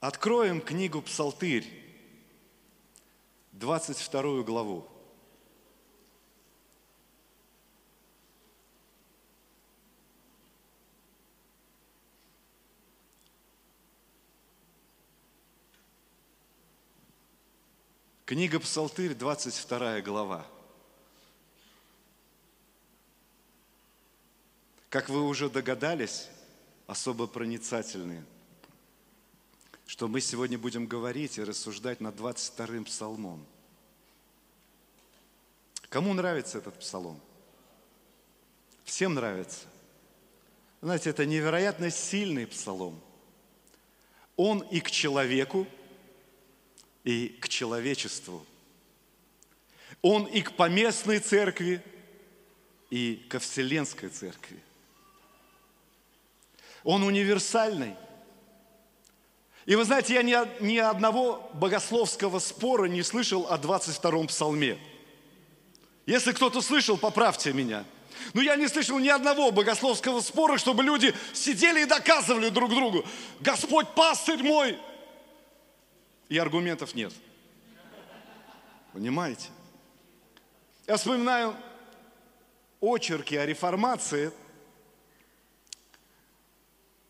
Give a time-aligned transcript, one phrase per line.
[0.00, 1.66] Откроем книгу Псалтырь,
[3.50, 4.88] 22 главу.
[18.24, 20.46] Книга Псалтырь, 22 глава.
[24.90, 26.28] Как вы уже догадались,
[26.86, 28.24] особо проницательные,
[29.88, 33.42] что мы сегодня будем говорить и рассуждать над 22-м псалмом.
[35.88, 37.18] Кому нравится этот псалом?
[38.84, 39.64] Всем нравится.
[40.82, 43.00] Знаете, это невероятно сильный псалом.
[44.36, 45.66] Он и к человеку,
[47.02, 48.44] и к человечеству.
[50.02, 51.82] Он и к поместной церкви,
[52.90, 54.62] и ко вселенской церкви.
[56.84, 57.96] Он универсальный.
[59.68, 64.78] И вы знаете, я ни, ни одного богословского спора не слышал о 22-м псалме.
[66.06, 67.84] Если кто-то слышал, поправьте меня.
[68.32, 73.04] Но я не слышал ни одного богословского спора, чтобы люди сидели и доказывали друг другу,
[73.40, 74.78] Господь пастырь мой,
[76.30, 77.12] и аргументов нет.
[78.94, 79.48] Понимаете?
[80.86, 81.54] Я вспоминаю
[82.80, 84.32] очерки о реформации.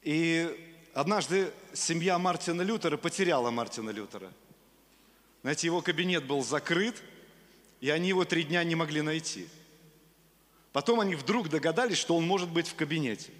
[0.02, 4.32] И однажды семья Мартина Лютера потеряла Мартина Лютера.
[5.42, 7.02] Знаете, его кабинет был закрыт,
[7.80, 9.48] и они его три дня не могли найти.
[10.72, 13.30] Потом они вдруг догадались, что он может быть в кабинете.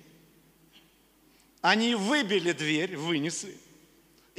[1.61, 3.57] Они выбили дверь, вынесли–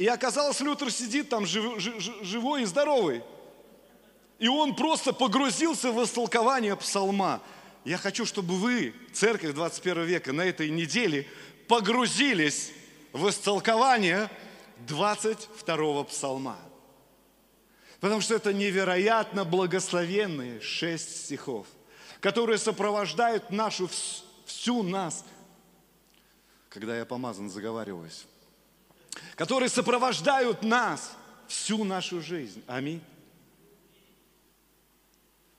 [0.00, 3.20] и оказалось, Лютер сидит там жив, жив, живой и здоровый.
[4.38, 7.42] И он просто погрузился в истолкование псалма.
[7.84, 11.28] Я хочу, чтобы вы, церковь 21 века, на этой неделе
[11.68, 12.72] погрузились
[13.12, 14.30] в истолкование
[14.86, 16.58] 22 псалма.
[18.00, 21.66] Потому что это невероятно благословенные шесть стихов,
[22.20, 23.90] которые сопровождают нашу,
[24.46, 25.24] всю нас.
[26.70, 28.26] Когда я помазан, заговариваюсь
[29.36, 31.16] которые сопровождают нас
[31.48, 32.62] всю нашу жизнь.
[32.66, 33.00] Аминь.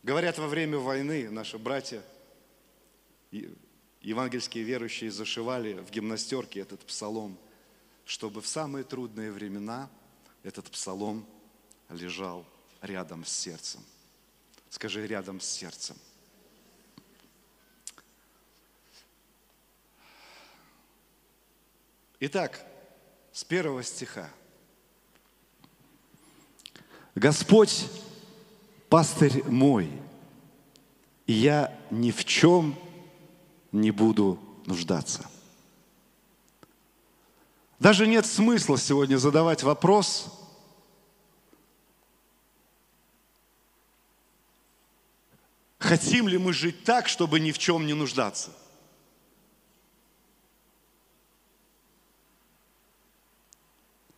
[0.03, 2.01] Говорят, во время войны наши братья,
[4.01, 7.37] евангельские верующие, зашивали в гимнастерке этот псалом,
[8.05, 9.89] чтобы в самые трудные времена
[10.43, 11.25] этот псалом
[11.89, 12.45] лежал
[12.81, 13.81] рядом с сердцем.
[14.69, 15.95] Скажи, рядом с сердцем.
[22.19, 22.65] Итак,
[23.31, 24.29] с первого стиха.
[27.15, 27.85] Господь
[28.89, 29.91] пастырь мой,
[31.27, 32.77] я ни в чем
[33.71, 35.29] не буду нуждаться.
[37.81, 40.27] Даже нет смысла сегодня задавать вопрос,
[45.79, 48.51] хотим ли мы жить так, чтобы ни в чем не нуждаться.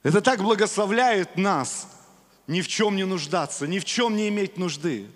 [0.03, 1.87] Это так благословляет нас
[2.47, 5.09] ни в чем не нуждаться, ни в чем не иметь нужды.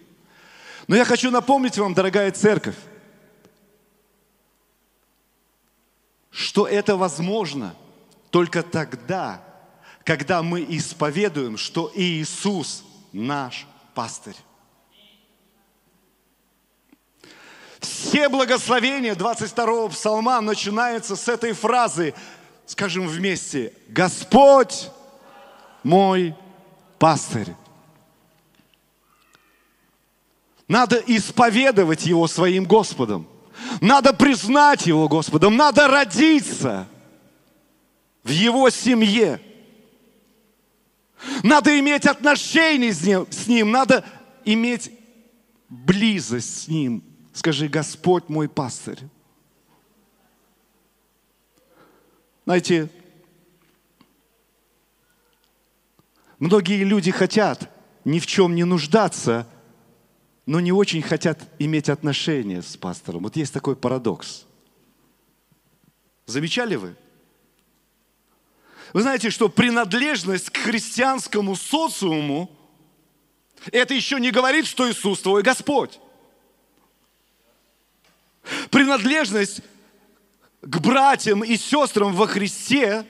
[0.87, 2.77] Но я хочу напомнить вам, дорогая церковь,
[6.31, 7.75] что это возможно
[8.29, 9.41] только тогда,
[10.03, 14.35] когда мы исповедуем, что Иисус наш пастырь.
[17.79, 22.13] Все благословения 22-го псалма начинаются с этой фразы
[22.67, 24.89] Скажем вместе, Господь
[25.83, 26.35] мой
[26.99, 27.55] пастырь.
[30.67, 33.25] Надо исповедовать Его своим Господом.
[33.79, 35.55] Надо признать Его Господом.
[35.55, 36.89] Надо родиться
[38.27, 39.41] в Его семье.
[41.43, 43.25] Надо иметь отношения с Ним.
[43.31, 43.71] С ним.
[43.71, 44.03] Надо
[44.43, 44.91] иметь
[45.69, 47.03] близость с Ним.
[47.33, 48.99] Скажи, Господь мой пастырь.
[52.43, 52.89] Знаете,
[56.39, 57.69] многие люди хотят
[58.03, 59.47] ни в чем не нуждаться,
[60.45, 63.23] но не очень хотят иметь отношения с пастором.
[63.23, 64.45] Вот есть такой парадокс.
[66.25, 66.95] Замечали вы?
[68.97, 72.49] Вы знаете, что принадлежность к христианскому социуму
[73.71, 75.99] это еще не говорит, что Иисус твой Господь.
[78.71, 79.61] Принадлежность
[80.63, 83.05] к братьям и сестрам во Христе,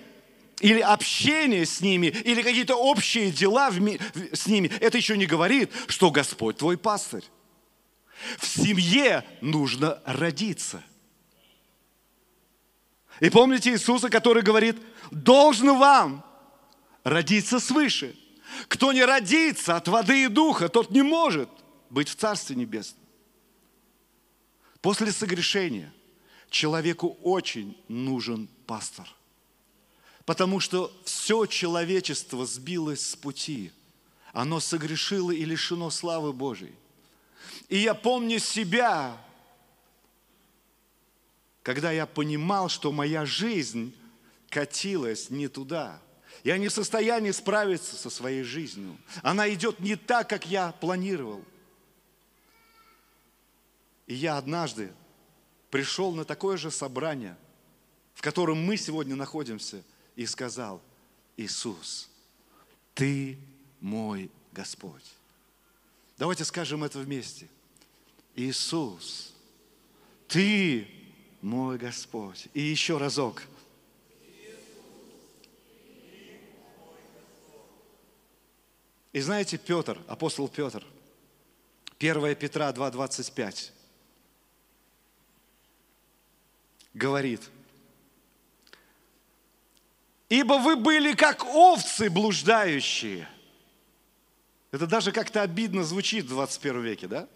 [0.60, 6.12] или общение с ними, или какие-то общие дела с ними, это еще не говорит, что
[6.12, 7.24] Господь твой пастырь.
[8.40, 10.84] В семье нужно родиться.
[13.20, 14.78] И помните Иисуса, который говорит,
[15.12, 16.24] должен вам
[17.04, 18.16] родиться свыше.
[18.68, 21.50] Кто не родится от воды и духа, тот не может
[21.90, 23.04] быть в Царстве Небесном.
[24.82, 25.94] После согрешения
[26.50, 29.08] человеку очень нужен пастор.
[30.26, 33.72] Потому что все человечество сбилось с пути.
[34.34, 36.76] Оно согрешило и лишено славы Божьей.
[37.70, 39.18] И я помню себя,
[41.68, 43.94] когда я понимал, что моя жизнь
[44.50, 46.02] катилась не туда.
[46.46, 48.98] Я не в состоянии справиться со своей жизнью.
[49.22, 51.44] Она идет не так, как я планировал.
[54.06, 54.94] И я однажды
[55.70, 57.36] пришел на такое же собрание,
[58.14, 59.84] в котором мы сегодня находимся,
[60.16, 60.82] и сказал,
[61.36, 62.10] Иисус,
[62.94, 63.38] Ты
[63.82, 65.04] мой Господь.
[66.18, 67.50] Давайте скажем это вместе.
[68.38, 69.34] Иисус,
[70.30, 70.97] Ты
[71.48, 72.48] мой Господь.
[72.54, 73.44] И еще разок.
[79.14, 80.86] И знаете, Петр, апостол Петр,
[82.00, 83.72] 1 Петра 2,25,
[86.94, 87.50] говорит,
[90.30, 93.28] «Ибо вы были как овцы блуждающие».
[94.72, 97.30] Это даже как-то обидно звучит в 21 веке, да?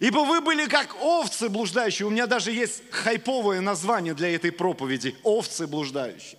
[0.00, 2.06] Ибо вы были как овцы блуждающие.
[2.06, 5.14] У меня даже есть хайповое название для этой проповеди.
[5.22, 6.38] Овцы блуждающие.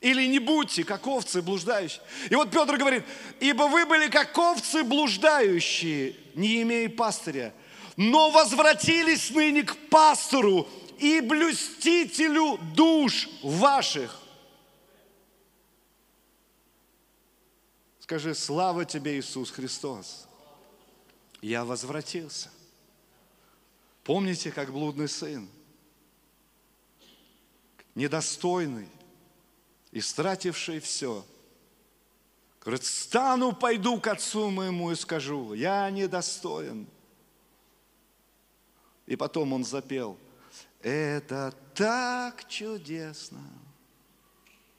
[0.00, 2.00] Или не будьте, как овцы блуждающие.
[2.30, 3.04] И вот Петр говорит,
[3.40, 7.52] ибо вы были как овцы блуждающие, не имея пастыря,
[7.98, 10.66] но возвратились ныне к пастору
[10.98, 14.18] и блюстителю душ ваших.
[18.00, 20.26] Скажи, слава тебе, Иисус Христос
[21.42, 22.50] я возвратился.
[24.04, 25.48] Помните, как блудный сын,
[27.94, 28.88] недостойный,
[29.90, 31.24] истративший все,
[32.60, 36.86] говорит, стану, пойду к отцу моему и скажу, я недостоин.
[39.06, 40.16] И потом он запел,
[40.80, 43.42] это так чудесно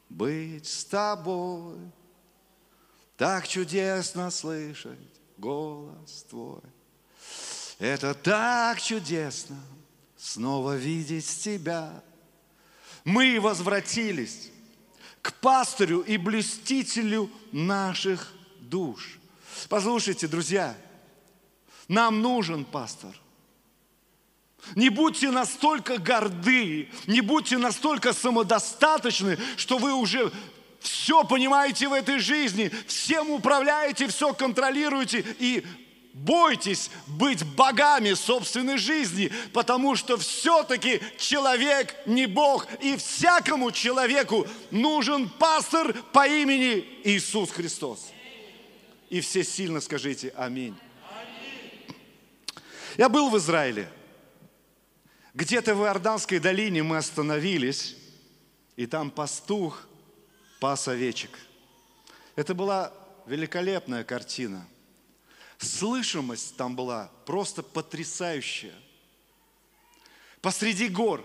[0.10, 1.78] быть с тобой,
[3.18, 6.62] так чудесно слышать голос Твой.
[7.78, 9.60] Это так чудесно
[10.16, 12.02] снова видеть Тебя.
[13.04, 14.50] Мы возвратились
[15.22, 18.32] к пастырю и блюстителю наших
[18.62, 19.20] душ.
[19.68, 20.78] Послушайте, друзья,
[21.90, 23.14] нам нужен пастор.
[24.76, 30.32] Не будьте настолько горды, не будьте настолько самодостаточны, что вы уже
[30.84, 35.66] все понимаете в этой жизни, всем управляете, все контролируете и
[36.14, 45.30] бойтесь быть богами собственной жизни, потому что все-таки человек не Бог, и всякому человеку нужен
[45.30, 48.12] пастор по имени Иисус Христос.
[49.10, 50.76] И все сильно скажите аминь.
[52.98, 53.90] Я был в Израиле.
[55.34, 57.96] Где-то в Иорданской долине мы остановились,
[58.76, 59.88] и там пастух–
[60.64, 61.38] пас овечек.
[62.38, 62.94] Это была
[63.26, 64.66] великолепная картина.
[65.58, 68.74] Слышимость там была просто потрясающая.
[70.40, 71.22] Посреди гор.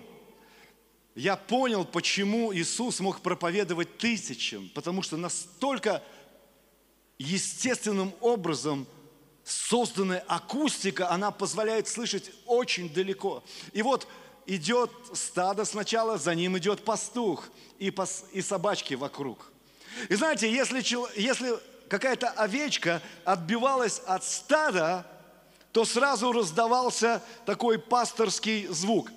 [1.15, 6.03] Я понял, почему Иисус мог проповедовать тысячам, потому что настолько
[7.17, 8.89] естественным образом
[9.45, 13.45] созданная акустика, она позволяет слышать очень далеко.
[13.73, 14.09] И вот
[14.49, 19.53] идет стадо сначала, за ним идет пастух и, пас, и собачки вокруг.
[20.09, 20.83] И знаете, если,
[21.21, 21.55] если
[21.89, 25.07] какая-то овечка отбивалась от стада,
[25.73, 29.11] то сразу раздавался такой пасторский звук.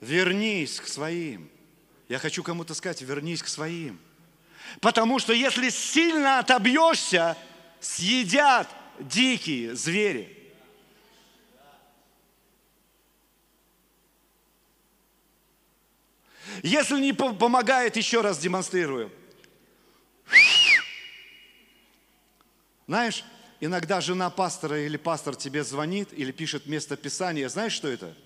[0.00, 1.50] Вернись к своим.
[2.08, 4.00] Я хочу кому-то сказать, вернись к своим.
[4.80, 7.36] Потому что если сильно отобьешься,
[7.80, 10.36] съедят дикие звери.
[16.62, 19.12] Если не помогает, еще раз демонстрирую.
[22.86, 23.24] Знаешь,
[23.60, 27.48] иногда жена пастора или пастор тебе звонит или пишет место Писания.
[27.48, 28.16] Знаешь, что это?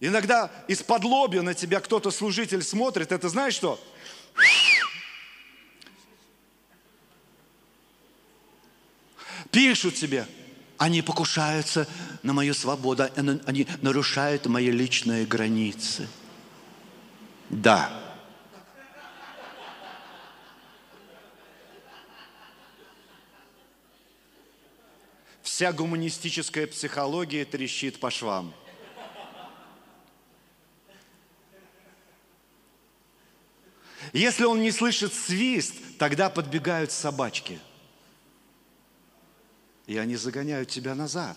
[0.00, 3.12] Иногда из-под лобья на тебя кто-то, служитель, смотрит.
[3.12, 3.80] Это знаешь что?
[9.54, 10.26] пишут тебе,
[10.78, 11.86] они покушаются
[12.24, 13.08] на мою свободу,
[13.46, 16.08] они нарушают мои личные границы.
[17.50, 17.88] Да.
[25.42, 28.52] Вся гуманистическая психология трещит по швам.
[34.14, 37.58] Если он не слышит свист, тогда подбегают собачки.
[39.88, 41.36] И они загоняют тебя назад.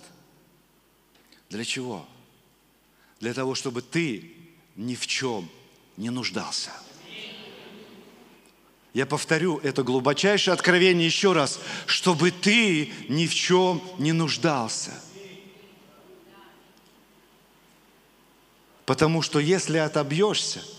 [1.50, 2.08] Для чего?
[3.20, 4.32] Для того, чтобы ты
[4.76, 5.50] ни в чем
[5.98, 6.70] не нуждался.
[8.94, 14.94] Я повторю это глубочайшее откровение еще раз, чтобы ты ни в чем не нуждался.
[18.86, 20.64] Потому что если отобьешься–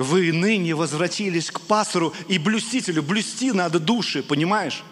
[0.00, 3.02] Вы ныне возвратились к пастору и блюстителю.
[3.02, 4.82] Блюсти надо души, понимаешь?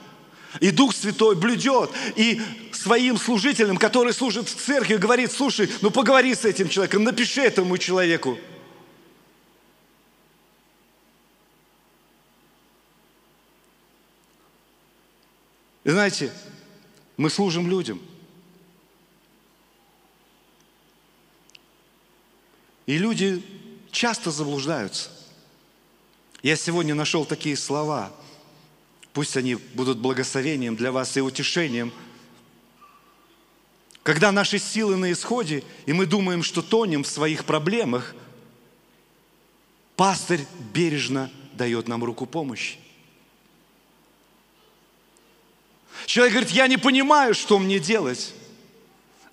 [0.61, 1.91] И Дух Святой блюдет.
[2.15, 7.41] И своим служителям, которые служат в церкви, говорит, слушай, ну поговори с этим человеком, напиши
[7.41, 8.39] этому человеку.
[15.85, 16.31] И знаете,
[17.17, 17.99] мы служим людям.
[22.85, 23.43] И люди
[23.91, 25.11] часто заблуждаются.
[26.43, 28.13] Я сегодня нашел такие слова.
[29.13, 31.93] Пусть они будут благословением для вас и утешением.
[34.03, 38.15] Когда наши силы на исходе, и мы думаем, что тонем в своих проблемах,
[39.97, 42.79] пастырь бережно дает нам руку помощи.
[46.07, 48.33] Человек говорит, я не понимаю, что мне делать.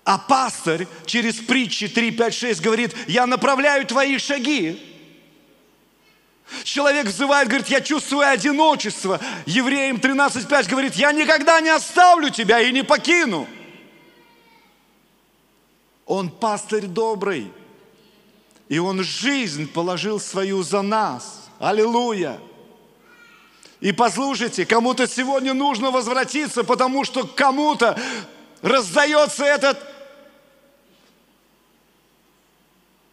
[0.06, 4.80] А пастырь через притчи 3, 5, 6 говорит, я направляю твои шаги.
[6.62, 9.20] Человек взывает, говорит, я чувствую одиночество.
[9.46, 13.48] Евреям 13.5 говорит, я никогда не оставлю тебя и не покину.
[16.06, 17.50] Он пастырь добрый.
[18.68, 21.48] И он жизнь положил свою за нас.
[21.58, 22.38] Аллилуйя.
[23.80, 27.98] И послушайте, кому-то сегодня нужно возвратиться, потому что кому-то
[28.62, 29.95] раздается этот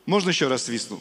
[0.05, 0.99] Можно еще раз свистну?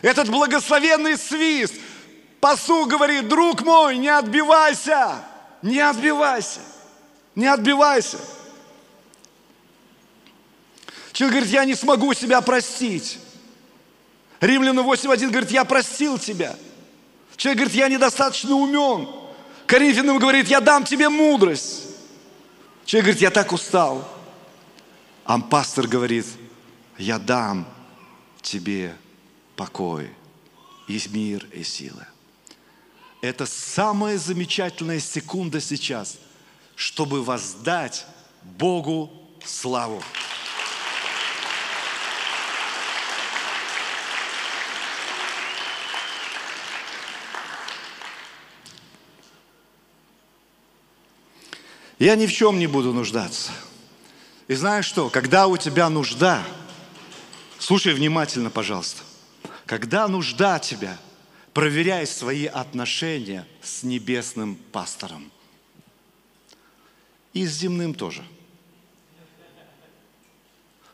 [0.00, 1.74] Этот благословенный свист.
[2.40, 5.24] Посу говорит, друг мой, не отбивайся,
[5.60, 6.60] не отбивайся,
[7.34, 8.18] не отбивайся.
[11.12, 13.18] Человек говорит, я не смогу себя простить.
[14.40, 16.54] Римляну 8.1 говорит, я простил тебя.
[17.36, 19.27] Человек говорит, я недостаточно умен.
[19.68, 21.84] Коринфянам говорит, я дам тебе мудрость.
[22.86, 24.08] Человек говорит, я так устал.
[25.26, 26.24] А пастор говорит,
[26.96, 27.68] я дам
[28.40, 28.96] тебе
[29.56, 30.10] покой,
[30.88, 32.06] и мир, и силы.
[33.20, 36.16] Это самая замечательная секунда сейчас,
[36.74, 38.06] чтобы воздать
[38.42, 39.12] Богу
[39.44, 40.02] славу.
[51.98, 53.52] Я ни в чем не буду нуждаться.
[54.46, 56.44] И знаешь что, когда у тебя нужда,
[57.58, 59.02] слушай внимательно, пожалуйста,
[59.66, 60.96] когда нужда тебя,
[61.52, 65.30] проверяй свои отношения с небесным пастором.
[67.32, 68.22] И с земным тоже.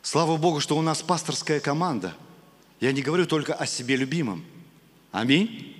[0.02, 2.14] Слава Богу, что у нас пасторская команда.
[2.80, 4.44] Я не говорю только о себе любимом.
[5.12, 5.73] Аминь.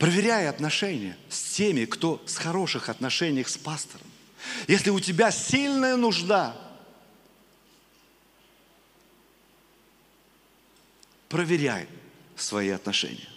[0.00, 4.06] Проверяй отношения с теми, кто с хороших отношениях с пастором.
[4.66, 6.56] Если у тебя сильная нужда,
[11.28, 11.86] проверяй
[12.34, 13.28] свои отношения.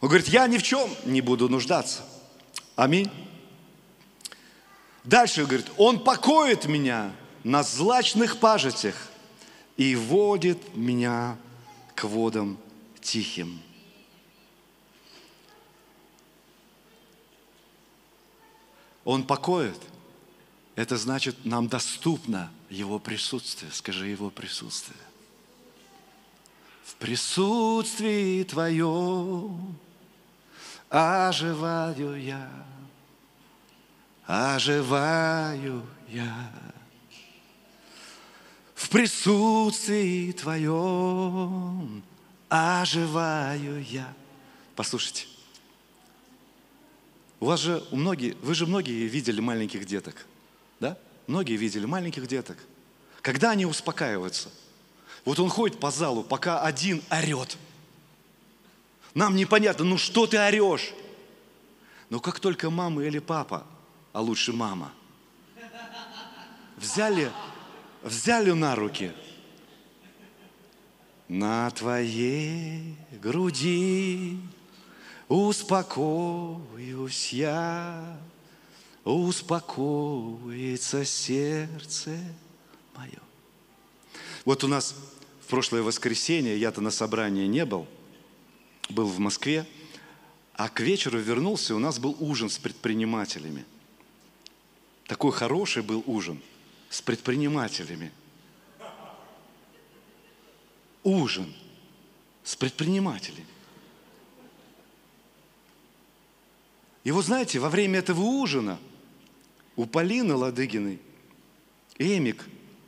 [0.00, 2.02] Он говорит, я ни в чем не буду нуждаться.
[2.74, 3.08] Аминь.
[5.04, 7.12] Дальше говорит, он покоит меня
[7.44, 8.96] на злачных пажитях
[9.76, 11.38] и водит меня
[11.94, 12.58] к водам
[13.00, 13.62] тихим.
[19.06, 19.80] Он покоит.
[20.74, 23.70] Это значит, нам доступно Его присутствие.
[23.70, 24.98] Скажи Его присутствие.
[26.84, 29.78] В присутствии Твоем
[30.90, 32.50] оживаю я,
[34.26, 36.52] оживаю я.
[38.74, 42.02] В присутствии Твоем
[42.48, 44.12] оживаю я.
[44.74, 45.26] Послушайте,
[47.40, 50.26] у вас же у многих, вы же многие видели маленьких деток.
[50.80, 50.98] Да?
[51.26, 52.58] Многие видели маленьких деток.
[53.20, 54.50] Когда они успокаиваются?
[55.24, 57.58] Вот он ходит по залу, пока один орет.
[59.14, 60.92] Нам непонятно, ну что ты орешь?
[62.10, 63.66] Но как только мама или папа,
[64.12, 64.92] а лучше мама,
[66.76, 67.30] взяли,
[68.02, 69.12] взяли на руки,
[71.28, 74.38] на твоей груди
[75.28, 78.18] успокоюсь я,
[79.04, 82.18] успокоится сердце
[82.94, 83.18] мое.
[84.44, 84.94] Вот у нас
[85.40, 87.86] в прошлое воскресенье, я-то на собрании не был,
[88.88, 89.66] был в Москве,
[90.54, 93.64] а к вечеру вернулся, у нас был ужин с предпринимателями.
[95.06, 96.40] Такой хороший был ужин
[96.88, 98.10] с предпринимателями.
[101.02, 101.52] Ужин
[102.42, 103.46] с предпринимателями.
[107.06, 108.80] И вот знаете, во время этого ужина
[109.76, 110.98] у Полины Ладыгиной
[111.98, 112.44] Эмик,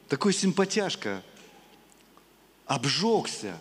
[0.09, 1.23] такой симпатяшка,
[2.67, 3.57] обжегся.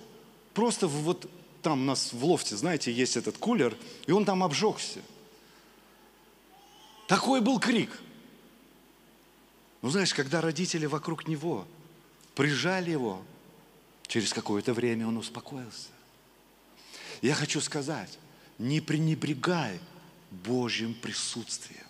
[0.55, 1.29] Просто вот
[1.61, 5.01] там у нас в лофте, знаете, есть этот кулер, и он там обжегся.
[7.07, 7.91] Такой был крик.
[9.83, 11.67] Ну, знаешь, когда родители вокруг него
[12.33, 13.21] прижали его,
[14.07, 15.89] через какое-то время он успокоился.
[17.21, 18.17] Я хочу сказать,
[18.57, 19.79] не пренебрегай
[20.31, 21.85] Божьим присутствием.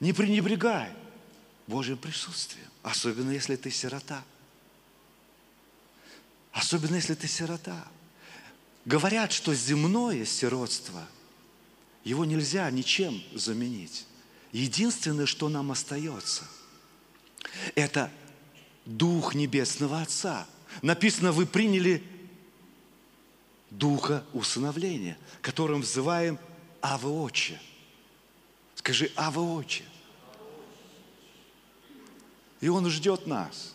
[0.00, 0.92] Не пренебрегай
[1.66, 4.24] Божьим присутствием, особенно если ты сирота.
[6.52, 7.86] Особенно если ты сирота.
[8.86, 11.06] Говорят, что земное сиротство,
[12.02, 14.06] его нельзя ничем заменить.
[14.52, 16.44] Единственное, что нам остается,
[17.74, 18.10] это
[18.86, 20.46] Дух Небесного Отца.
[20.82, 22.02] Написано, вы приняли
[23.70, 26.38] Духа усыновления, которым взываем
[26.82, 27.60] Ава Отче.
[28.74, 29.84] Скажи, Ава Отче.
[32.60, 33.74] И Он ждет нас.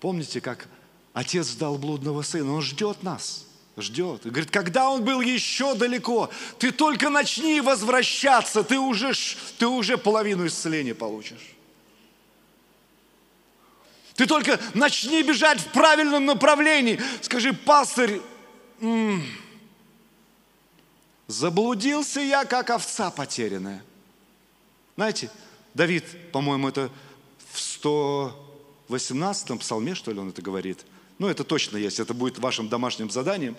[0.00, 0.68] Помните, как
[1.12, 2.52] Отец ждал блудного сына?
[2.54, 3.44] Он ждет нас.
[3.76, 4.26] Ждет.
[4.26, 9.12] И говорит, когда он был еще далеко, ты только начни возвращаться, ты уже,
[9.58, 11.54] ты уже половину исцеления получишь.
[14.14, 17.00] Ты только начни бежать в правильном направлении.
[17.20, 18.20] Скажи, пастырь,
[18.80, 19.22] м-м,
[21.26, 23.82] заблудился я, как овца потерянная.
[24.96, 25.30] Знаете,
[25.74, 26.90] Давид, по-моему, это
[27.52, 30.84] в 118-м псалме, что ли, он это говорит.
[31.18, 33.56] Ну, это точно есть, это будет вашим домашним заданием.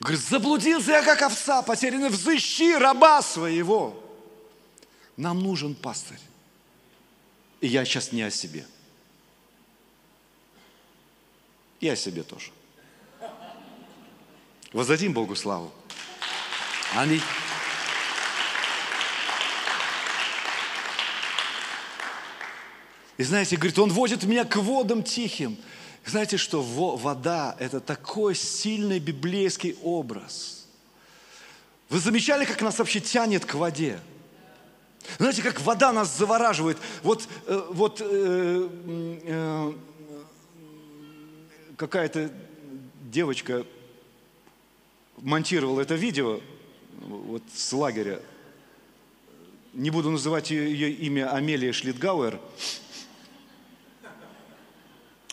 [0.00, 3.98] Говорит, заблудился я, как овца потерянная, взыщи раба своего.
[5.16, 6.18] Нам нужен пастырь.
[7.60, 8.66] И я сейчас не о себе.
[11.80, 12.50] И о себе тоже.
[14.72, 15.70] Воздадим Богу славу.
[16.94, 17.22] Аминь.
[23.18, 25.58] И знаете, говорит, он водит меня к водам тихим.
[26.04, 30.66] Знаете, что вода– это такой сильный библейский образ.
[31.88, 34.00] Вы замечали, как нас вообще тянет к воде?
[35.18, 36.78] Знаете, как вода нас завораживает.
[37.02, 38.68] Вот, э, вот э,
[39.24, 39.72] э,
[41.76, 42.32] какая-то
[43.02, 43.66] девочка
[45.22, 46.40] монтировала это видео
[47.00, 48.20] вот с лагеря.
[49.72, 52.38] Не буду называть ее, ее имя Амелия Шлитгауэр.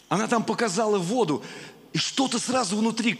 [0.07, 1.43] Она там показала воду,
[1.91, 3.19] и что-то сразу внутри.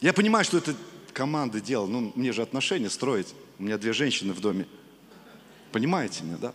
[0.00, 0.74] Я понимаю, что это
[1.12, 1.86] команды дело.
[1.86, 3.34] Ну, мне же отношения строить.
[3.58, 4.66] У меня две женщины в доме.
[5.72, 6.54] Понимаете меня, да?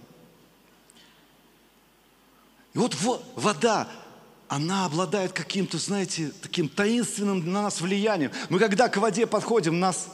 [2.74, 2.96] И вот
[3.36, 3.90] вода,
[4.50, 8.32] она обладает каким-то, знаете, таким таинственным на нас влиянием.
[8.50, 10.08] Мы когда к воде подходим, нас,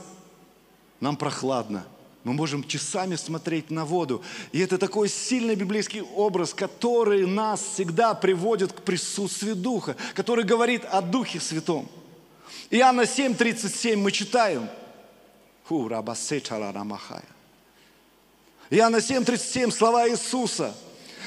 [1.00, 1.88] нам прохладно.
[2.26, 4.21] Мы можем часами смотреть на воду.
[4.52, 10.84] И это такой сильный библейский образ, который нас всегда приводит к присутствию Духа, который говорит
[10.86, 11.88] о Духе Святом.
[12.71, 14.67] Иоанна 7:37 мы читаем.
[15.65, 16.13] Фу, Иоанна
[18.98, 20.76] 7:37 слова Иисуса.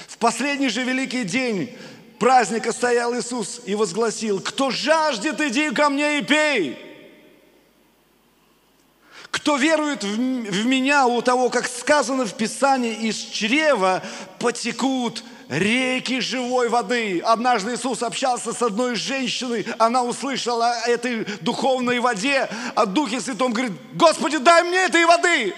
[0.09, 1.75] В последний же великий день
[2.19, 6.79] праздника стоял Иисус и возгласил, кто жаждет, иди ко мне и пей.
[9.31, 14.03] Кто верует в, в меня, у того, как сказано в Писании, из чрева
[14.39, 17.21] потекут реки живой воды.
[17.21, 23.53] Однажды Иисус общался с одной женщиной, она услышала о этой духовной воде, о Духе Святом,
[23.53, 25.55] говорит, Господи, дай мне этой воды.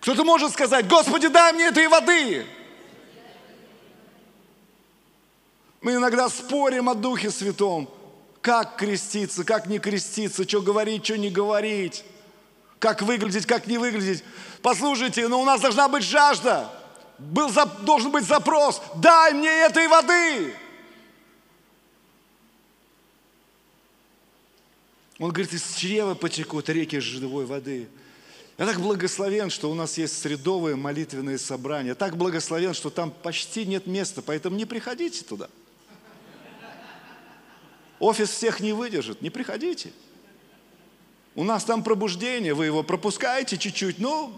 [0.00, 2.46] Кто-то может сказать, Господи, дай мне этой воды.
[5.80, 7.88] Мы иногда спорим о Духе Святом.
[8.42, 12.04] Как креститься, как не креститься, что говорить, что не говорить.
[12.78, 14.24] как выглядеть, как не выглядеть.
[14.62, 16.72] Послушайте, но у нас должна быть жажда.
[17.18, 17.50] Был,
[17.82, 18.80] должен быть запрос.
[18.96, 20.54] Дай мне этой воды.
[25.18, 27.88] Он говорит, из чрева потекут реки живой воды.
[28.56, 31.94] Я так благословен, что у нас есть средовые молитвенные собрания.
[31.94, 35.50] Так благословен, что там почти нет места, поэтому не приходите туда.
[38.00, 39.92] Офис всех не выдержит, не приходите.
[41.36, 44.32] У нас там пробуждение, вы его пропускаете чуть-чуть, но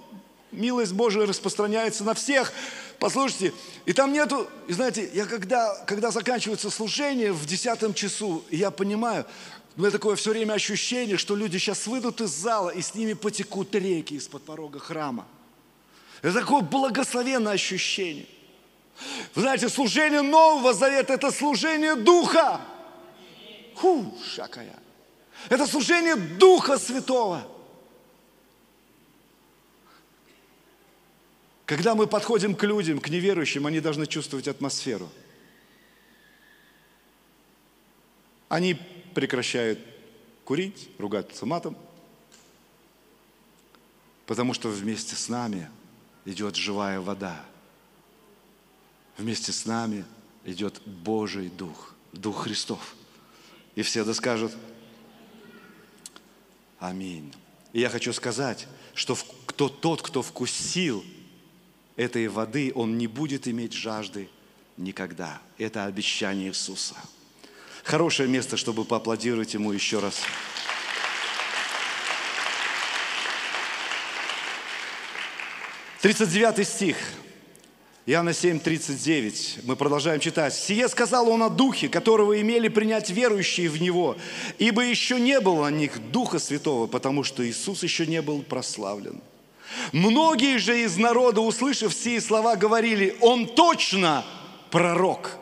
[0.51, 2.53] милость Божия распространяется на всех.
[2.98, 3.55] Послушайте,
[3.87, 9.27] и там нету, и знаете, я когда, когда заканчивается служение в десятом часу, я понимаю,
[9.77, 13.14] у меня такое все время ощущение, что люди сейчас выйдут из зала, и с ними
[13.14, 15.27] потекут реки из-под порога храма.
[16.20, 18.27] Это такое благословенное ощущение.
[19.35, 22.61] Вы знаете, служение Нового Завета– это служение Духа.
[23.77, 24.79] Ху, шакая.
[25.49, 27.47] Это служение Духа Святого.
[31.65, 35.09] Когда мы подходим к людям, к неверующим, они должны чувствовать атмосферу.
[38.49, 38.75] Они
[39.15, 39.79] прекращают
[40.45, 41.77] курить, ругаться матом,
[44.27, 45.71] потому что вместе с нами
[46.27, 47.43] идет живая вода.
[49.17, 50.05] Вместе с нами
[50.45, 52.95] идет Божий Дух, Дух Христов.
[53.75, 54.53] И все да скажут
[56.83, 57.33] Аминь.
[57.73, 61.05] И я хочу сказать, что кто, тот, кто вкусил
[61.95, 64.29] этой воды, он не будет иметь жажды
[64.77, 65.41] никогда.
[65.59, 66.97] Это обещание Иисуса.
[67.85, 70.23] Хорошее место, чтобы поаплодировать Ему еще раз.
[76.01, 76.97] Тридцать девятый стих.
[78.05, 79.59] Иоанна 7, 39.
[79.62, 80.53] Мы продолжаем читать.
[80.55, 84.17] «Сие сказал он о Духе, которого имели принять верующие в Него,
[84.59, 89.21] ибо еще не было на них Духа Святого, потому что Иисус еще не был прославлен.
[89.93, 94.25] Многие же из народа, услышав все слова, говорили, Он точно
[94.73, 95.38] пророк».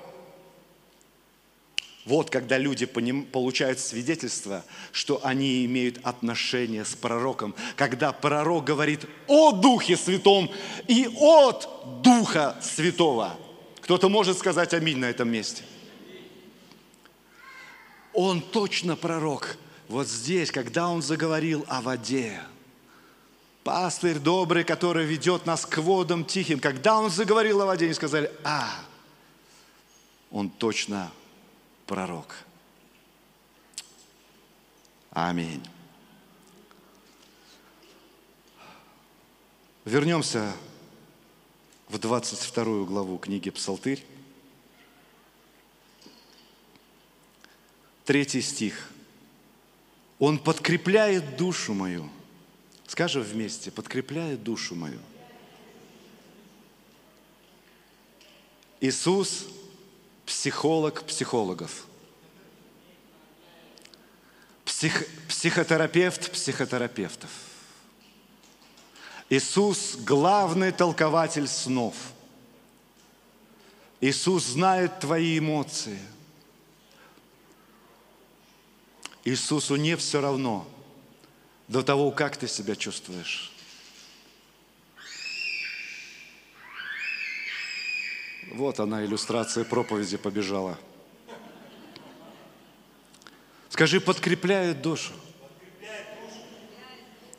[2.10, 7.54] Вот когда люди получают свидетельство, что они имеют отношение с пророком.
[7.76, 10.50] Когда пророк говорит о Духе Святом
[10.88, 13.36] и от Духа Святого.
[13.82, 15.62] Кто-то может сказать аминь на этом месте.
[18.12, 19.56] Он точно пророк.
[19.86, 22.40] Вот здесь, когда он заговорил о воде,
[23.62, 28.32] пастырь добрый, который ведет нас к водам тихим, когда он заговорил о воде, они сказали,
[28.42, 28.68] а,
[30.32, 31.12] он точно
[31.90, 32.36] пророк.
[35.10, 35.60] Аминь.
[39.84, 40.52] Вернемся
[41.88, 44.06] в 22 главу книги Псалтырь.
[48.04, 48.92] Третий стих.
[50.20, 52.08] Он подкрепляет душу мою.
[52.86, 55.00] Скажем вместе, подкрепляет душу мою.
[58.80, 59.48] Иисус
[60.30, 61.86] психолог психологов,
[64.64, 67.30] псих, психотерапевт психотерапевтов.
[69.28, 71.96] Иисус– главный толкователь снов.
[74.00, 75.98] Иисус знает твои эмоции.
[79.24, 80.66] Иисусу не все равно
[81.66, 83.52] до того, как ты себя чувствуешь.
[88.52, 90.78] Вот она, иллюстрация проповеди побежала.
[93.68, 95.12] Скажи, подкрепляет душу.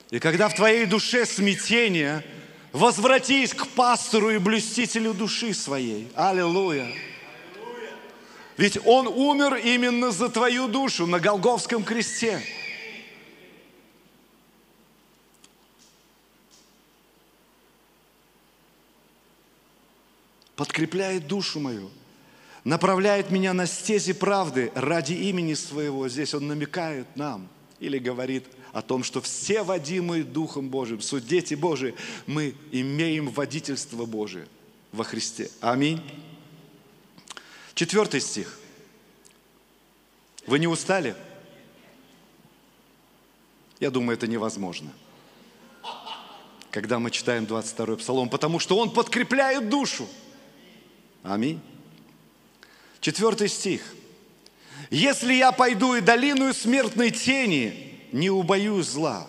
[0.10, 2.24] И когда в твоей душе смятение,
[2.72, 6.10] возвратись к пастору и блюстителю души своей.
[6.16, 6.88] Аллилуйя.
[8.58, 12.42] Ведь Он умер именно за твою душу на Голговском кресте.
[20.62, 21.90] Подкрепляет душу мою,
[22.64, 26.08] направляет меня на стези правды ради имени своего.
[26.08, 31.56] Здесь он намекает нам или говорит о том, что все водимые Духом Божиим, суть дети
[31.56, 31.96] Божии,
[32.28, 34.48] мы имеем водительство Божие
[34.92, 35.50] во Христе.
[35.62, 36.00] Аминь.
[37.74, 38.60] Четвертый стих.
[40.46, 41.16] Вы не устали?
[43.80, 44.92] Я думаю, это невозможно.
[46.70, 50.08] Когда мы читаем 22-й псалом, потому что он подкрепляет душу.
[51.24, 51.62] Аминь.
[53.00, 53.82] Четвертый стих.
[54.90, 59.28] «Если я пойду и долину смертной тени, не убоюсь зла,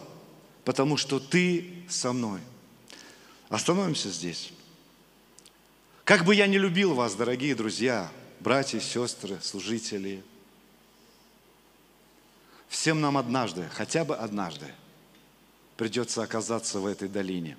[0.64, 2.40] потому что ты со мной».
[3.52, 4.50] Остановимся здесь.
[6.04, 10.24] Как бы я не любил вас, дорогие друзья, братья, сестры, служители,
[12.68, 14.66] всем нам однажды, хотя бы однажды,
[15.76, 17.58] придется оказаться в этой долине.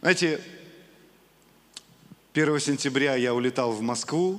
[0.00, 0.42] Знаете,
[2.36, 4.38] 1 сентября я улетал в Москву,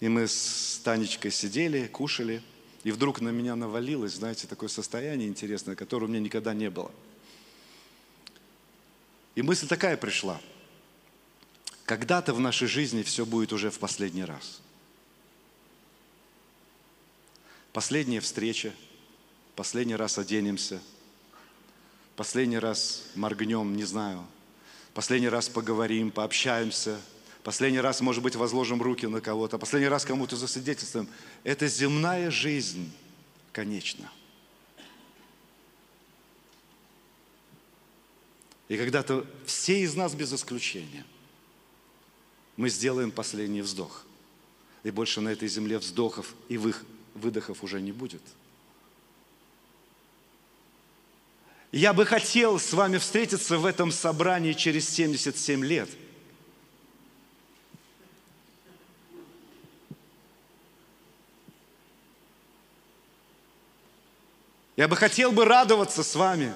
[0.00, 2.42] и мы с Танечкой сидели, кушали,
[2.82, 6.90] и вдруг на меня навалилось, знаете, такое состояние интересное, которое у меня никогда не было.
[9.34, 10.42] И мысль такая пришла.
[11.86, 14.60] Когда-то в нашей жизни все будет уже в последний раз.
[17.72, 18.74] Последняя встреча,
[19.56, 20.82] последний раз оденемся,
[22.14, 24.26] последний раз моргнем, не знаю,
[24.94, 27.00] последний раз поговорим, пообщаемся,
[27.42, 31.08] последний раз, может быть, возложим руки на кого-то, последний раз кому-то засвидетельствуем.
[31.42, 32.90] Это земная жизнь
[33.52, 34.10] конечна.
[38.68, 41.04] И когда-то все из нас без исключения,
[42.56, 44.06] мы сделаем последний вздох.
[44.84, 46.58] И больше на этой земле вздохов и
[47.14, 48.22] выдохов уже не будет–
[51.76, 55.88] Я бы хотел с вами встретиться в этом собрании через 77 лет.
[64.76, 66.54] Я бы хотел бы радоваться с вами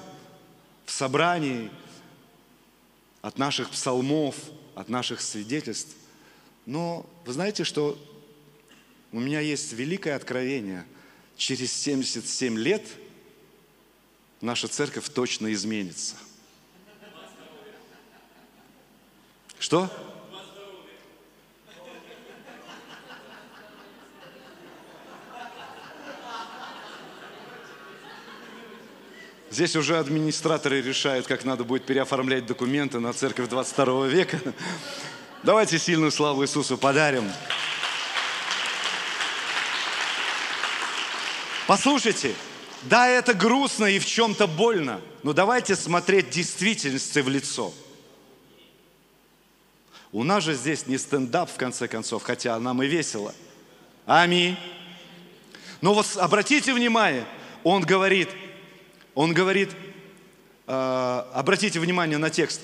[0.85, 1.69] в собрании
[3.21, 4.37] от наших псалмов,
[4.73, 5.97] от наших свидетельств.
[6.65, 7.99] Но вы знаете, что
[9.11, 10.85] у меня есть великое откровение.
[11.35, 12.83] Через 77 лет–
[14.41, 16.15] наша церковь точно изменится.
[19.59, 19.89] Что?
[29.51, 34.39] Здесь уже администраторы решают, как надо будет переоформлять документы на церковь 22 века.
[35.43, 37.29] Давайте сильную славу Иисусу подарим.
[41.67, 42.35] Послушайте,
[42.83, 47.73] да, это грустно и в чем-то больно, но давайте смотреть действительности в лицо.
[50.11, 53.33] У нас же здесь не стендап, в конце концов, хотя нам и весело.
[54.05, 54.57] Аминь.
[55.81, 57.25] Но вот обратите внимание,
[57.63, 58.29] он говорит,
[59.13, 59.69] он говорит,
[60.67, 62.61] э, обратите внимание на текст.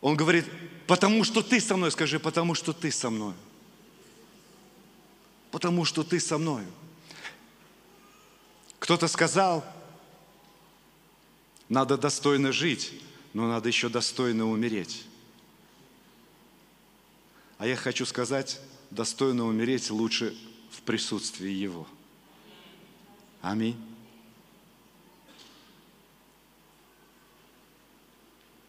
[0.00, 0.46] Он говорит,
[0.86, 3.34] потому что ты со мной, скажи, потому что ты со мной.
[5.50, 6.64] Потому что ты со мной.
[8.84, 9.64] Кто-то сказал,
[11.70, 12.92] надо достойно жить,
[13.32, 15.06] но надо еще достойно умереть.
[17.56, 20.36] А я хочу сказать, достойно умереть лучше
[20.70, 21.88] в присутствии Его.
[23.40, 23.82] Аминь.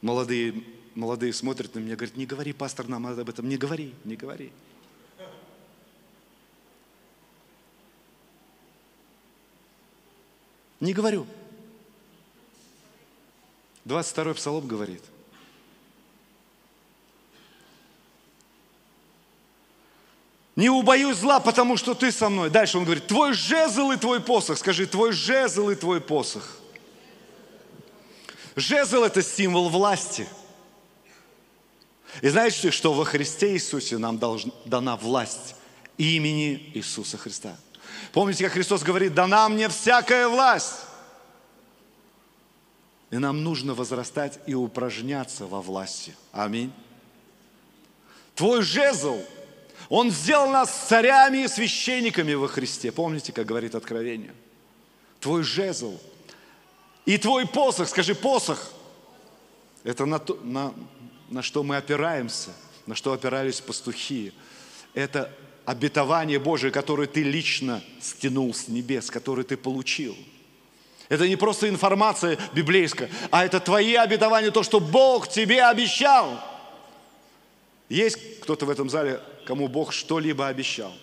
[0.02, 0.64] Молодые,
[0.96, 4.54] молодые смотрят на меня, говорят, не говори, пастор, нам об этом, не говори, не говори.
[10.80, 11.26] Не говорю.
[13.86, 15.04] 22-й псалом говорит.
[20.56, 22.50] Не убоюсь зла, потому что ты со мной.
[22.50, 24.58] Дальше он говорит, твой жезл и твой посох.
[24.58, 26.58] Скажи, твой жезл и твой посох.
[28.56, 30.28] Жезл– это символ власти.
[32.22, 35.56] И знаете, что во Христе Иисусе нам должна, дана власть
[35.98, 37.58] имени Иисуса Христа.
[38.12, 40.86] Помните, как Христос говорит, дана мне всякая власть.
[43.12, 46.16] И нам нужно возрастать и упражняться во власти.
[46.32, 46.74] Аминь.
[48.34, 49.20] Твой жезл,
[49.90, 52.92] он сделал нас царями и священниками во Христе.
[52.92, 54.34] Помните, как говорит Откровение?
[55.20, 55.98] Твой жезл.
[57.06, 58.72] И твой посох, скажи посох.
[59.84, 60.74] Это на, то, на,
[61.30, 62.50] на что мы опираемся,
[62.88, 64.34] на что опирались пастухи.
[64.94, 65.32] Это
[65.66, 70.16] обетование Божие, которое ты лично стянул с небес, которое ты получил.
[71.10, 76.40] Это не просто информация библейская, а это твои обетования, то, что Бог тебе обещал.
[77.90, 80.94] Есть кто-то в этом зале, кому Бог что-либо обещал?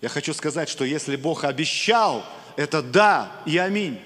[0.00, 2.24] Я хочу сказать, что если Бог обещал,
[2.56, 4.00] это да и аминь.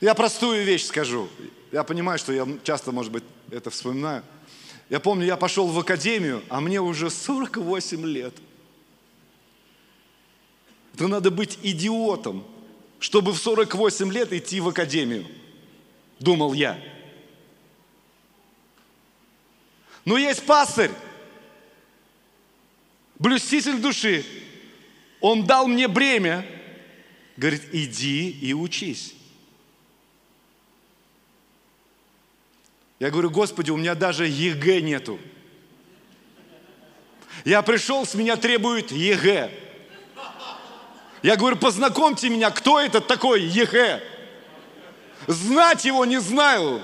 [0.00, 1.28] Я простую вещь скажу.
[1.72, 4.22] Я понимаю, что я часто, может быть, это вспоминаю.
[4.88, 8.34] Я помню, я пошел в академию, а мне уже 48 лет.
[10.94, 12.44] Это надо быть идиотом,
[13.00, 15.26] чтобы в 48 лет идти в академию,
[16.20, 16.78] думал я.
[20.04, 20.92] Но есть пастырь,
[23.18, 24.24] блюститель души.
[25.20, 26.46] Он дал мне бремя,
[27.36, 29.14] говорит, иди и учись.
[32.98, 35.18] Я говорю, Господи, у меня даже ЕГЭ нету.
[37.44, 39.50] Я пришел, с меня требуют ЕГЭ.
[41.22, 44.02] Я говорю, познакомьте меня, кто этот такой ЕГЭ?
[45.26, 46.80] Знать его не знаю.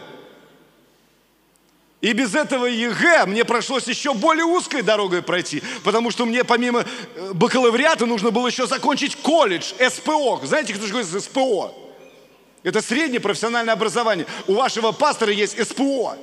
[2.03, 6.85] И без этого ЕГЭ мне пришлось еще более узкой дорогой пройти, потому что мне помимо
[7.15, 10.41] э, бакалавриата нужно было еще закончить колледж, СПО.
[10.45, 11.82] Знаете, кто говорит СПО?
[12.63, 14.27] Это среднее профессиональное образование.
[14.47, 16.17] У вашего пастора есть СПО.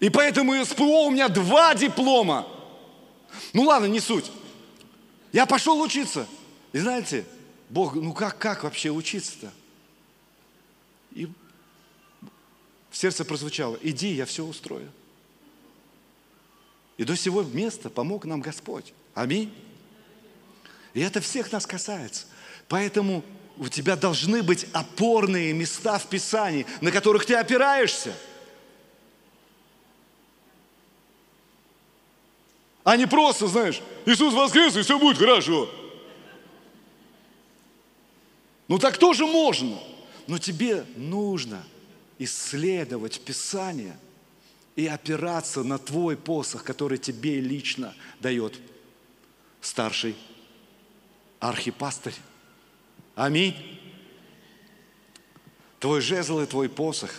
[0.00, 2.46] И поэтому СПО у меня два диплома.
[3.54, 4.30] Ну ладно, не суть.
[5.32, 6.26] Я пошел учиться.
[6.72, 7.24] И знаете,
[7.70, 9.50] Бог, ну как, как вообще учиться-то?
[11.12, 11.26] И
[12.90, 14.90] в сердце прозвучало, иди, я все устрою.
[16.98, 18.92] И до сего места помог нам Господь.
[19.14, 19.54] Аминь.
[20.92, 22.26] И это всех нас касается.
[22.68, 23.24] Поэтому
[23.56, 28.14] у тебя должны быть опорные места в Писании, на которых ты опираешься.
[32.82, 35.70] А не просто, знаешь, Иисус воскрес, и все будет хорошо.
[38.68, 39.78] Ну так тоже можно.
[40.26, 41.62] Но тебе нужно
[42.18, 43.96] исследовать Писание
[44.74, 48.58] и опираться на твой посох, который тебе лично дает
[49.64, 50.16] старший
[51.40, 52.14] архипастырь.
[53.14, 53.80] Аминь.
[55.78, 57.10] Твой жезл и твой посох,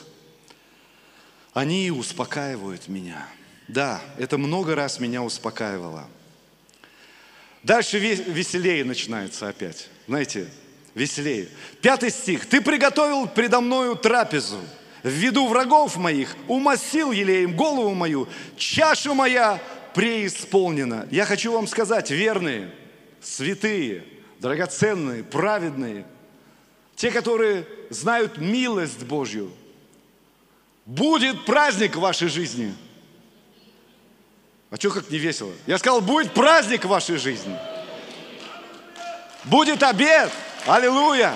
[1.53, 3.27] они успокаивают меня.
[3.67, 6.07] Да, это много раз меня успокаивало.
[7.63, 9.89] Дальше веселее начинается опять.
[10.07, 10.47] Знаете,
[10.93, 11.49] веселее.
[11.81, 12.45] Пятый стих.
[12.47, 14.59] «Ты приготовил предо мною трапезу,
[15.01, 18.27] в виду врагов моих, умасил елеем голову мою,
[18.57, 19.61] чаша моя
[19.95, 21.07] преисполнена».
[21.09, 22.71] Я хочу вам сказать, верные,
[23.21, 24.03] святые,
[24.39, 26.05] драгоценные, праведные,
[26.95, 29.51] те, которые знают милость Божью,
[30.85, 32.73] будет праздник в вашей жизни.
[34.69, 35.51] А что как не весело?
[35.65, 37.57] Я сказал, будет праздник в вашей жизни.
[39.45, 40.31] Будет обед.
[40.65, 41.35] Аллилуйя!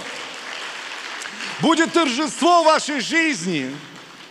[1.61, 3.75] Будет торжество в вашей жизни,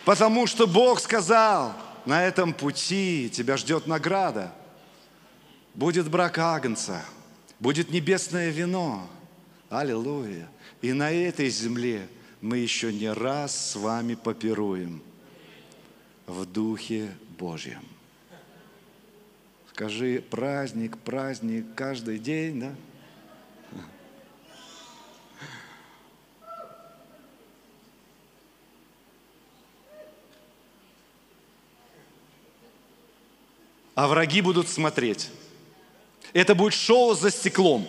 [0.05, 1.75] потому что Бог сказал,
[2.09, 4.51] на этом пути тебя ждет награда.
[5.75, 7.05] Будет брак Агнца,
[7.61, 9.07] будет небесное вино.
[9.68, 10.49] Аллилуйя!
[10.81, 12.09] И на этой земле
[12.40, 15.03] мы еще не раз с вами попируем
[16.27, 17.85] в Духе Божьем.
[19.75, 22.75] Скажи, праздник, праздник, каждый день, да?
[33.98, 35.28] А враги будут смотреть.
[36.32, 37.84] Это будет шоу за стеклом.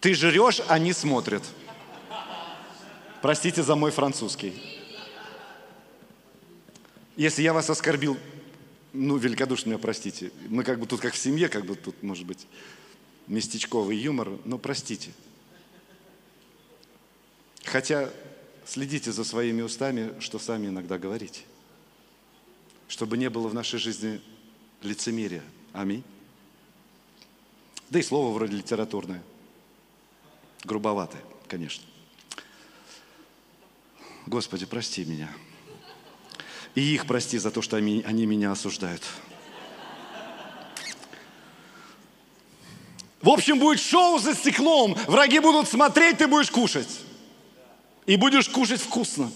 [0.00, 1.42] Ты жрешь, они смотрят.
[3.20, 4.54] Простите за мой французский.
[7.14, 8.16] Если я вас оскорбил,
[8.94, 10.32] ну, великодушно меня простите.
[10.48, 12.46] Мы как бы тут как в семье, как бы тут, может быть,
[13.26, 15.10] местечковый юмор, но простите.
[17.64, 18.08] Хотя
[18.64, 21.42] следите за своими устами, что сами иногда говорите
[22.88, 24.20] чтобы не было в нашей жизни
[24.82, 25.44] лицемерия.
[25.72, 26.02] Аминь.
[27.90, 29.22] Да и слово вроде литературное.
[30.64, 31.84] Грубоватое, конечно.
[34.26, 35.30] Господи, прости меня.
[36.74, 39.02] И их прости за то, что они, они меня осуждают.
[43.20, 44.94] В общем, будет шоу за стеклом.
[45.06, 47.00] Враги будут смотреть, ты будешь кушать.
[48.06, 49.30] И будешь кушать вкусно.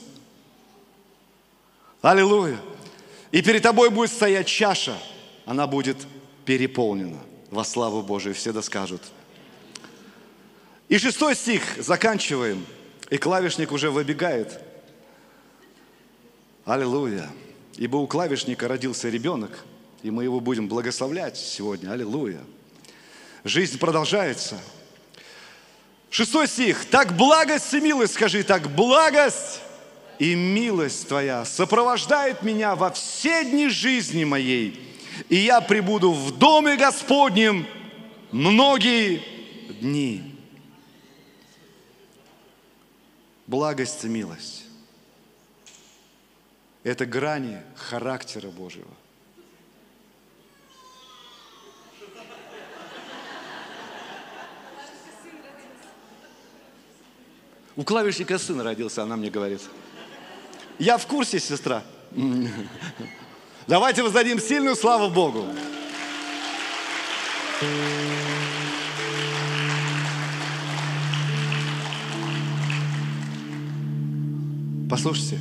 [2.00, 2.58] Аллилуйя.
[3.32, 4.96] И перед тобой будет стоять чаша,
[5.46, 5.96] она будет
[6.44, 7.18] переполнена
[7.50, 9.02] во славу Божию, все да скажут.
[10.88, 12.64] И шестой стих, заканчиваем.
[13.08, 14.60] И клавишник уже выбегает.
[16.66, 17.30] Аллилуйя.
[17.76, 19.64] Ибо у клавишника родился ребенок,
[20.02, 21.92] и мы его будем благословлять сегодня.
[21.92, 22.40] Аллилуйя.
[23.44, 24.60] Жизнь продолжается.
[26.10, 26.84] Шестой стих.
[26.90, 29.60] Так благость и милость, скажи, так благость
[30.18, 34.80] и милость Твоя сопровождает меня во все дни жизни моей,
[35.28, 37.66] и я пребуду в доме Господнем
[38.30, 39.22] многие
[39.80, 40.22] дни.
[43.46, 44.64] Благость и милость–
[46.84, 48.88] это грани характера Божьего.
[57.74, 59.62] У клавишника сын родился, она мне говорит–
[60.78, 61.82] я в курсе, сестра.
[63.66, 65.44] Давайте воздадим сильную славу Богу.
[74.90, 75.38] Послушайте,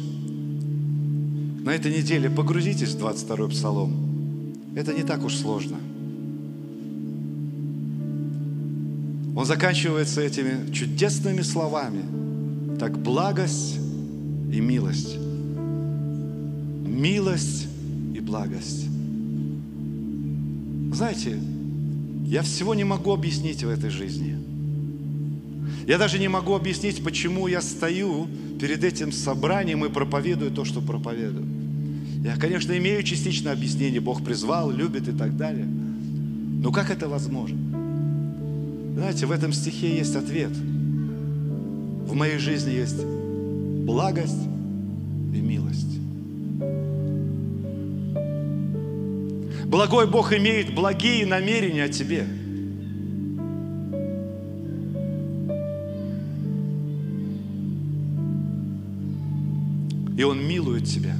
[1.63, 4.53] на этой неделе погрузитесь в 22-й псалом.
[4.75, 5.77] Это не так уж сложно.
[9.35, 12.77] Он заканчивается этими чудесными словами.
[12.77, 13.77] Так благость
[14.53, 15.20] и милость
[17.01, 17.67] Милость
[18.13, 18.85] и благость.
[20.93, 21.35] Знаете,
[22.27, 24.37] я всего не могу объяснить в этой жизни.
[25.87, 28.27] Я даже не могу объяснить, почему я стою
[28.59, 31.47] перед этим собранием и проповедую то, что проповедую.
[32.23, 33.99] Я, конечно, имею частичное объяснение.
[33.99, 35.65] Бог призвал, любит и так далее.
[35.65, 37.57] Но как это возможно?
[38.93, 40.51] Знаете, в этом стихе есть ответ.
[40.51, 44.43] В моей жизни есть благость
[45.33, 46.00] и милость.
[49.71, 52.27] Благой Бог имеет благие намерения о тебе.
[60.17, 61.15] И Он милует тебя.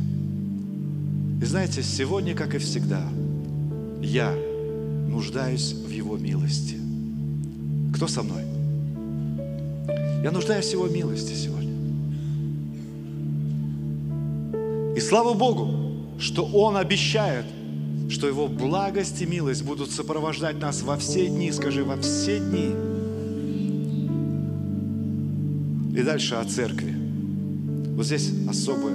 [1.42, 3.02] И знаете, сегодня, как и всегда,
[4.02, 4.36] я
[5.08, 6.76] нуждаюсь в Его милости.
[7.96, 8.44] Кто со мной?
[10.26, 11.72] Я нуждаюсь в Его милости сегодня.
[14.98, 17.46] И слава Богу, что Он обещает,
[18.12, 22.76] что Его благость и милость будут сопровождать нас во все дни, скажи, во все дни.
[25.98, 26.94] И дальше о церкви.
[27.96, 28.90] Вот здесь особо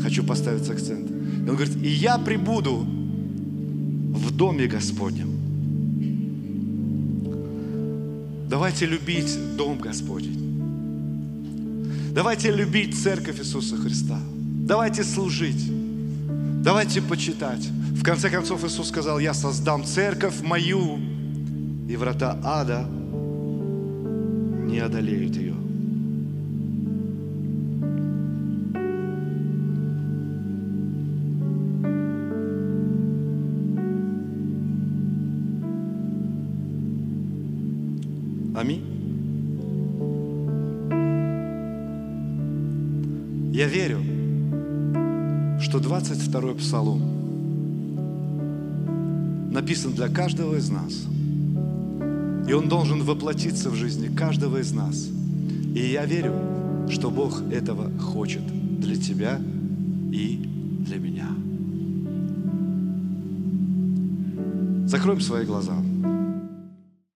[0.00, 1.10] хочу поставить акцент.
[1.10, 5.30] И он говорит, и я прибуду в доме Господнем.
[8.48, 10.38] Давайте любить дом Господень.
[12.12, 14.18] Давайте любить церковь Иисуса Христа.
[14.66, 15.79] Давайте служить.
[16.62, 17.66] Давайте почитать.
[17.66, 20.98] В конце концов Иисус сказал, я создам церковь мою,
[21.88, 22.86] и врата ада
[24.66, 25.59] не одолеют ее.
[46.00, 47.02] 22 псалом
[49.52, 51.06] написан для каждого из нас.
[52.48, 55.08] И он должен воплотиться в жизни каждого из нас.
[55.74, 58.42] И я верю, что Бог этого хочет
[58.80, 59.38] для тебя
[60.10, 60.42] и
[60.86, 61.28] для меня.
[64.86, 65.74] Закроем свои глаза.